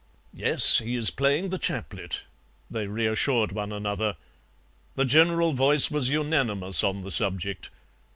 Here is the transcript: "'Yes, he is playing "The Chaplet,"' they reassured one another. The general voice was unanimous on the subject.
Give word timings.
"'Yes, 0.33 0.79
he 0.79 0.95
is 0.95 1.11
playing 1.11 1.49
"The 1.49 1.59
Chaplet,"' 1.59 2.23
they 2.71 2.87
reassured 2.87 3.51
one 3.51 3.71
another. 3.71 4.17
The 4.95 5.05
general 5.05 5.53
voice 5.53 5.91
was 5.91 6.09
unanimous 6.09 6.83
on 6.83 7.03
the 7.03 7.11
subject. 7.11 7.69